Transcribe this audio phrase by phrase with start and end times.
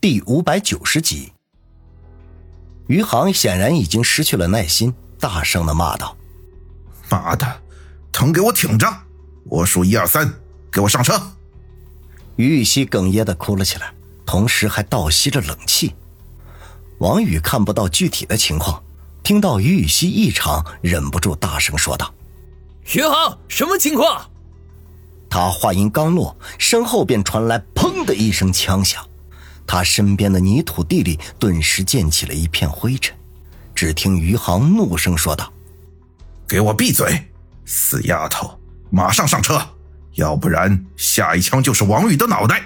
[0.00, 1.30] 第五百九十集，
[2.86, 6.16] 余杭显然已经失去了耐心，大声的骂道
[7.10, 7.60] ：“妈的，
[8.10, 8.90] 疼给我挺着！
[9.44, 10.32] 我数一二三，
[10.72, 11.20] 给我上车！”
[12.36, 13.92] 于雨溪哽咽的哭了起来，
[14.24, 15.94] 同时还倒吸着冷气。
[17.00, 18.82] 王宇看不到具体的情况，
[19.22, 22.14] 听到于雨溪异常，忍不住大声说道
[22.96, 24.30] ：“余杭，什么情况？”
[25.28, 29.06] 他话音刚落，身后便传来“砰”的一声枪响，
[29.70, 33.16] 他身边的泥土地里顿时溅起了一片灰尘。
[33.72, 35.52] 只听余杭怒声说道
[36.44, 37.28] ：“给我闭嘴，
[37.64, 38.58] 死丫头，
[38.90, 39.64] 马上上车，
[40.14, 42.60] 要不然下一枪就是王宇的脑袋！”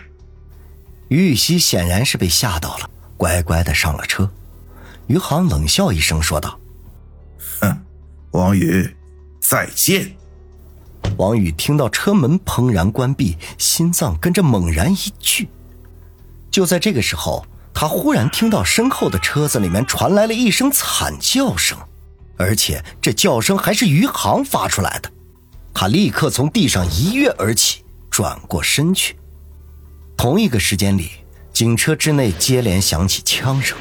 [1.09, 4.33] 于雨溪显然是被吓到了，乖乖的上了车。
[5.07, 6.59] 余杭冷笑一声说道
[7.61, 7.83] ：“哼，
[8.31, 8.97] 王宇，
[9.43, 10.11] 再见。”
[11.19, 15.51] 王宇听到车门砰然关闭，心脏跟着猛然一剧。
[16.55, 17.45] 就在这个时候，
[17.75, 21.77] 他忽然听到身后的车子里面传来了一声惨叫声，
[22.37, 25.11] 而且这叫声还是余杭发出来的。
[25.75, 29.17] 他立刻从地上一跃而起，转过身去。
[30.17, 31.11] 同一个时间里，
[31.53, 33.77] 警车之内接连响起枪声。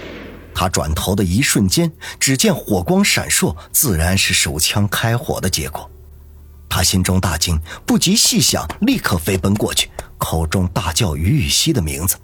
[0.56, 5.88] 他转头的一瞬间，只见火光闪烁，自然是手枪开火的结果。
[6.68, 12.18] 他心中大惊，不及细想，立刻飞奔过去，口中大叫于雨溪的名字。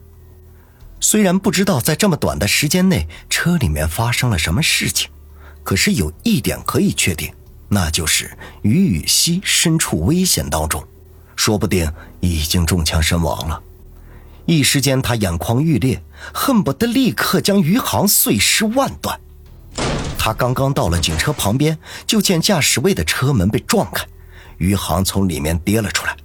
[1.00, 5.10] 虽然不知道在这么短的时间内车里面发生了什么事情，
[5.64, 7.34] 可是有一点可以确定，
[7.70, 10.86] 那就是于雨溪身处危险当中，
[11.36, 13.62] 说不定已经中枪身亡了。
[14.46, 19.20] 一时间，他眼眶欲裂，恨不得立刻将余杭碎尸万段。
[20.18, 24.06] 他刚刚到了警车旁边，就见驾驶位的车门被撞开。
[24.58, 26.18] 余杭从里面跌了出来，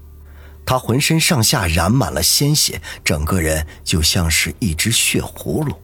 [0.67, 5.75] 他浑身上下染满了鲜血，整个人就像是一只血葫芦。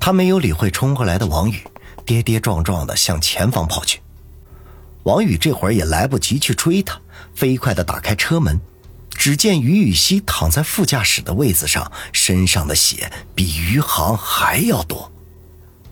[0.00, 1.62] 他没有理会冲过来的王宇，
[2.04, 4.00] 跌跌撞撞的向前方跑去。
[5.04, 7.00] 王宇这会儿也来不及去追他，
[7.34, 8.60] 飞快的打开车门，
[9.10, 15.12] 只见于雨溪躺在副驾驶的位子上，身上的血比余杭还要多。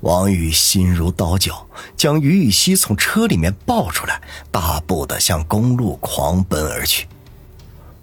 [0.01, 7.07] 王宇心如刀绞，将于雨溪从车里面抱出来，大步的向公路狂奔而去。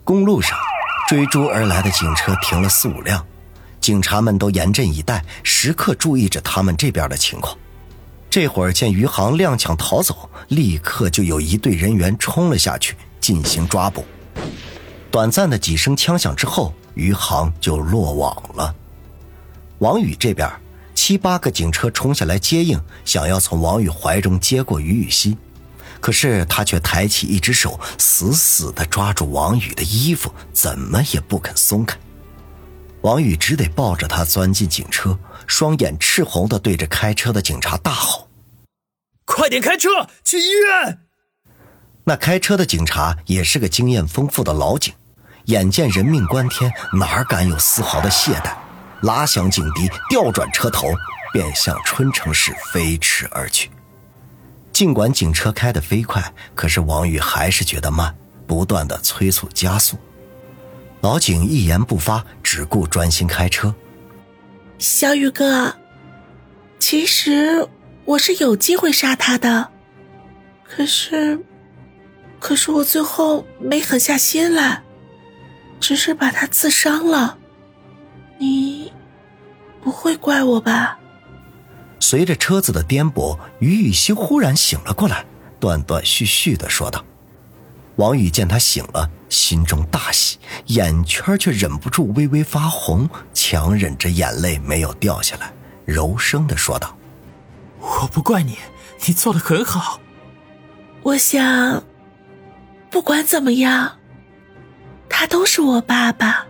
[0.07, 0.57] 公路上，
[1.05, 3.21] 追逐而来的警车停了四五辆，
[3.81, 7.57] 警察们都严阵以待，时刻注意着他们这边的情况。
[8.29, 14.05] 这会儿见余杭踉跄逃走，立刻就有一队人员冲了下去进行抓捕。
[15.11, 18.73] 短暂的几声枪响之后，余杭就落网了。
[19.79, 20.49] 王宇这边。
[20.95, 25.37] 七八个警车冲下来接应，想要从王宇怀中接过于雨溪，
[25.99, 31.97] 可是他却抬起一只手，死死地抓住王宇的衣服，怎么也不肯松开。
[33.01, 38.29] 王宇只得抱着他钻进警车，双眼赤红地对着开车的警察大吼
[39.25, 40.99] ：“快点开车去医院！”
[42.05, 44.93] 那开车的警察也是个经验丰富的老警，
[45.45, 48.55] 眼见人命关天，哪敢有丝毫的懈怠。
[49.01, 50.87] 拉响警笛，调转车头，
[51.31, 53.69] 便向春城市飞驰而去。
[54.77, 58.15] 尽管警车开得飞快，可是王宇还是觉得慢，
[58.45, 59.97] 不断的催促加速。
[61.01, 63.73] 老警一言不发，只顾专心开车。
[64.77, 65.75] 小宇哥，
[66.77, 67.67] 其实
[68.05, 69.67] 我是有机会杀他的，
[70.63, 71.39] 可是，
[72.39, 74.83] 可是我最后没狠下心来，
[75.79, 77.35] 只是把他刺伤了。
[78.37, 78.93] 你
[79.81, 80.99] 不会怪我吧？
[81.99, 85.25] 随着车子的颠簸，于雨溪忽然醒了过来，
[85.59, 87.03] 断断续续的说道
[87.97, 90.37] ：“王宇见他醒了，心中大喜，
[90.67, 95.51] 眼圈却忍不住微微发红，强忍着眼泪没有掉下来，
[95.85, 96.95] 柔声的说道
[97.81, 98.57] ：‘我不怪你，
[99.05, 99.99] 你做的很好。’
[101.03, 101.83] 我想，
[102.89, 103.97] 不管怎么样，
[105.09, 106.45] 他都是我爸爸。”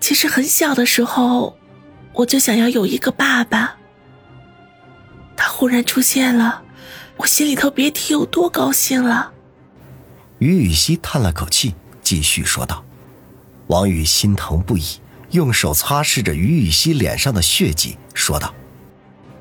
[0.00, 1.56] 其实很小的时候，
[2.20, 3.76] 我就想要有一个爸爸。
[5.36, 6.62] 他忽然出现了，
[7.16, 9.32] 我心里头别提有多高兴了。
[10.38, 12.84] 于雨溪叹了口气，继续说道
[13.68, 15.00] ：“王宇心疼不已，
[15.30, 18.54] 用手擦拭着于雨溪脸上的血迹，说道：‘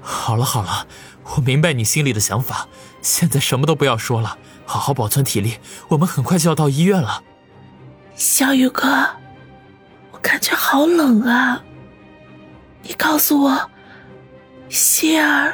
[0.01, 0.87] 好了好了，
[1.35, 2.67] 我明白你心里的想法。
[3.01, 5.57] 现在什么都不要说了，好好保存体力。
[5.89, 7.23] 我们很快就要到医院了。’
[8.15, 8.87] 小雨哥。”
[10.11, 11.63] 我感觉好冷啊！
[12.89, 13.69] 你告诉我，
[14.67, 15.53] 希儿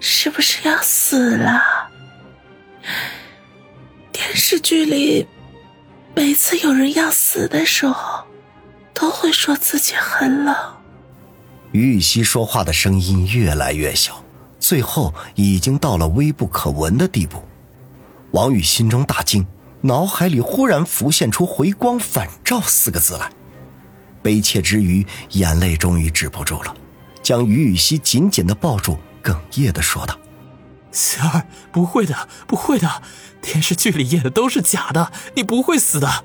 [0.00, 1.62] 是不是要死了？
[4.10, 5.24] 电视剧里
[6.16, 8.24] 每次有人要死的时候，
[8.92, 10.52] 都会说自己很冷。
[11.70, 14.24] 于雨溪说话的声音越来越小，
[14.58, 17.40] 最后已经到了微不可闻的地步。
[18.32, 19.46] 王宇心中大惊，
[19.82, 23.30] 脑海里忽然浮现出“回光返照”四个字来，
[24.26, 26.74] 悲切之余，眼泪终于止不住了，
[27.22, 30.18] 将于雨溪紧紧的抱住，哽咽的说道
[30.90, 33.02] ：“希儿，不会的，不会的，
[33.40, 36.24] 电视剧里演的都是假的，你不会死的。”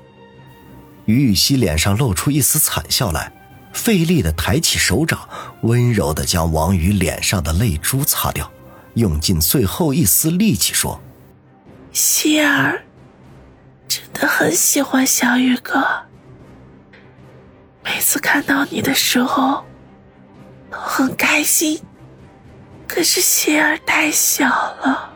[1.06, 3.32] 于雨溪脸上露出一丝惨笑来，
[3.72, 5.28] 费力的抬起手掌，
[5.60, 8.50] 温柔的将王宇脸上的泪珠擦掉，
[8.94, 11.00] 用尽最后一丝力气说。
[11.92, 12.82] 希儿
[13.86, 15.86] 真的很喜欢小雨哥，
[17.84, 19.64] 每次看到你的时候
[20.70, 21.80] 都很开心。
[22.86, 25.14] 可是心儿太小了，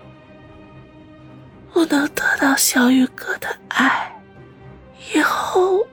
[1.72, 4.10] 不能得到小雨哥的爱，
[5.14, 5.86] 以后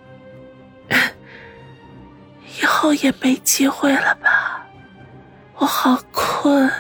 [2.62, 4.66] 以后也没机会了吧？
[5.58, 6.72] 我好困，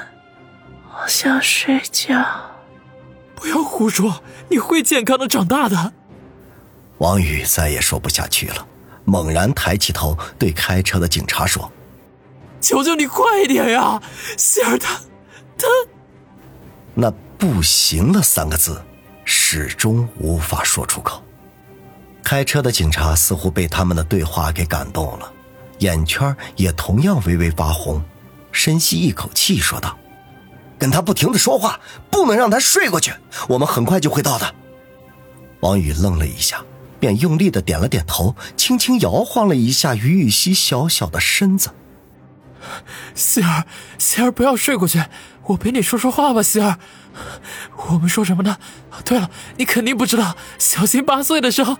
[0.89, 2.25] 我想睡觉。
[3.35, 4.23] 不要胡说！
[4.49, 5.91] 你会健康的长大的。
[6.99, 8.65] 王宇再也说不下去了，
[9.05, 11.71] 猛然抬起头对开车的警察说
[12.61, 14.01] ：“求求你快一点呀，
[14.37, 14.99] 希儿他，
[15.57, 15.67] 他……”
[16.95, 18.81] 那“不行了”三个字
[19.25, 21.21] 始终无法说出口。
[22.23, 25.31] 开车的警察似乎被他们的对话给感动了，
[25.79, 28.01] 眼圈也同样微微发红，
[28.51, 29.97] 深吸一口气说道。
[30.79, 31.79] 跟他不停的说话，
[32.09, 33.13] 不能让他睡过去。
[33.47, 34.55] 我们很快就会到的。
[35.61, 36.61] 王宇愣了一下，
[37.03, 41.71] 便用力的点了点头，轻轻摇晃了一下于雨溪小小的身子。
[43.13, 43.65] 希儿，
[43.97, 45.03] 希儿，不要睡过去，
[45.47, 46.79] 我陪你说说话吧，希儿。
[47.89, 48.57] 我们说什么呢？
[49.03, 51.75] 对了，你肯定不知道，小新八岁的时候，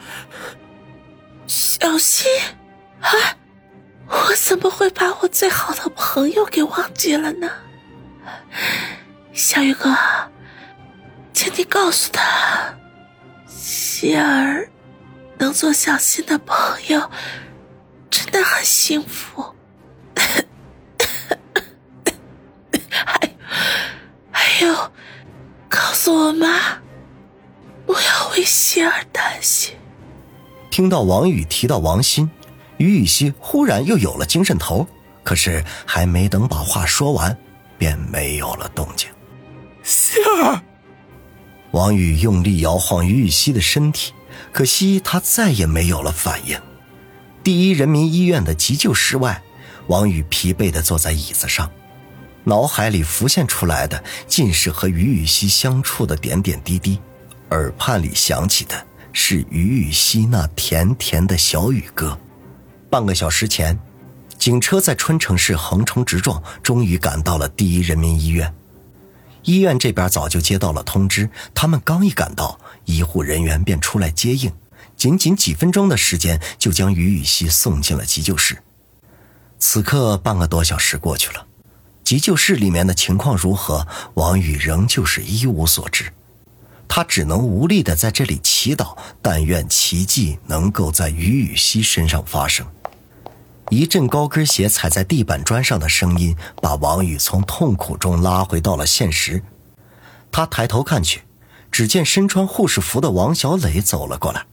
[1.47, 2.29] 小新
[2.99, 3.09] 啊，
[4.09, 7.49] 我怎么会把我最好的朋友给忘记了呢？
[9.31, 9.95] 小雨哥，
[11.31, 12.75] 请你告诉他，
[13.47, 14.69] 希儿
[15.43, 16.55] 能做小新的朋
[16.87, 17.11] 友，
[18.09, 19.43] 真的很幸福。
[22.89, 23.29] 还
[24.31, 24.73] 还有，
[25.67, 26.81] 告诉我妈，
[27.85, 29.75] 不要为希儿担心。
[30.71, 32.29] 听到王宇提到王鑫，
[32.77, 34.87] 于雨溪忽然又有了精神头，
[35.25, 37.37] 可是还没等把话说完。
[37.77, 39.09] 便没有了动静。
[39.83, 40.61] 希儿，
[41.71, 44.13] 王宇用力摇晃于雨溪的身体，
[44.51, 46.59] 可惜他再也没有了反应。
[47.44, 49.41] 第一人民医院的急救室外，
[49.88, 51.69] 王宇疲惫的坐在椅子上，
[52.44, 57.00] 脑海里浮现出来的尽是和于雨溪相处的点点滴滴，
[57.50, 62.18] 耳畔里响起的是于雨溪那甜甜的小雨歌。
[62.89, 63.79] 半个小时前。
[64.36, 68.53] 警车在春城市横冲直撞，终于赶到了第一人民医院。
[69.44, 74.51] 医院这边早就接到了通知，他们刚一赶到，医护人员便出来接应，
[74.95, 78.63] 仅仅几分钟的时间就将于雨溪送进了急救室。
[79.59, 81.45] 此刻半个多小时过去了，
[82.03, 86.12] 急救室里面的情况如何，王宇仍旧是一无所知，
[86.88, 92.68] 他只能无力的在这里祈祷，但愿奇迹能够在于雨溪身上发生。
[93.69, 99.41] 一阵高跟鞋踩在地板砖上的声音，把王宇从痛苦中拉回到了现实。
[100.29, 101.22] 他抬头看去，
[101.74, 104.46] 只见身穿护士服的王小磊走了过来。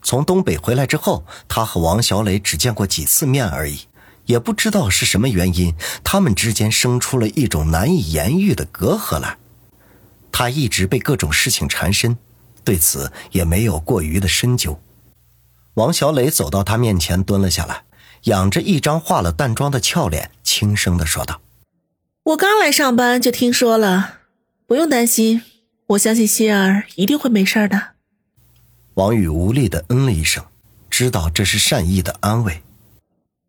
[0.00, 3.80] 从东北回来之后，他和王小磊只见过几次面而已，
[4.26, 9.36] 也不知道是什么原因，他们之间生出了一种难以言喻的隔阂来。
[10.30, 12.16] 他一直被各种事情缠身，
[12.62, 14.80] 对此也没有过于的深究。
[15.74, 17.82] 王小磊走到他面前，蹲了下来。
[18.24, 21.40] 仰着一张化了淡妆的俏脸，轻声的说道
[22.24, 24.18] ：“我刚来上班就听说了，
[24.66, 25.42] 不用担心，
[25.88, 27.94] 我相信心儿一定会没事的。”
[28.94, 30.44] 王宇无力的嗯了一声，
[30.90, 32.62] 知道这是善意的安慰。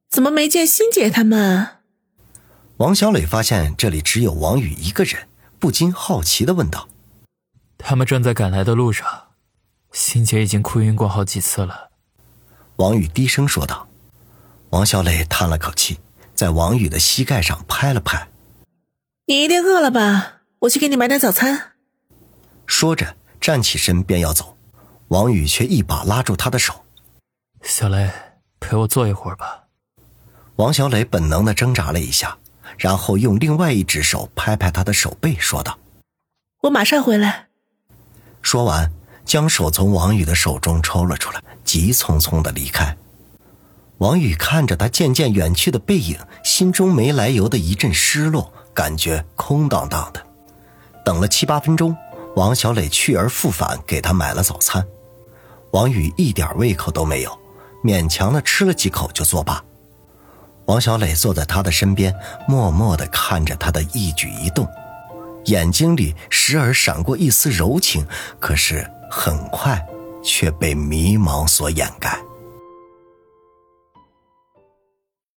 [0.09, 1.67] 怎么没见欣姐他们？
[2.77, 5.27] 王小磊发现这里只有王宇一个人，
[5.59, 6.87] 不禁好奇的问道
[7.77, 9.05] ：“他们正在赶来的路上，
[9.91, 11.89] 欣姐已经哭晕过好几次了。”
[12.77, 13.87] 王宇低声说道。
[14.69, 15.97] 王小磊叹了口气，
[16.35, 18.29] 在王宇的膝盖上拍了拍
[19.25, 20.41] ：“你一定饿了吧？
[20.59, 21.71] 我去给你买点早餐。”
[22.69, 24.55] 说着站起身便要走，
[25.07, 26.85] 王宇却一把拉住他的手
[27.63, 28.11] ：“小雷，
[28.59, 29.63] 陪我坐一会儿吧。”
[30.57, 32.37] 王小磊本能的挣扎了一下，
[32.77, 35.79] 然后用另外一只手拍拍他的手背，说道
[36.61, 37.47] ：“我马上回来。”
[38.43, 38.91] 说完，
[39.25, 42.95] 将手从王宇的手中抽了出来，急匆匆的离开。
[43.97, 50.23] 王宇看着他渐渐远去的背影，心中没来由的一阵失落，感觉空荡荡的。
[51.03, 51.97] 等了七八分钟，
[52.39, 54.81] 王小磊去而复返，给他买了早餐。
[55.71, 57.37] 王宇一点胃口都没有，
[57.83, 59.61] 勉强的吃了几口就作罢。
[60.63, 62.15] 王小磊坐在他的身边，
[62.47, 64.65] 默默的看着他的一举一动，
[65.47, 68.07] 眼睛里时而闪过一丝柔情，
[68.39, 69.85] 可是很快
[70.23, 72.17] 却被迷茫所掩盖。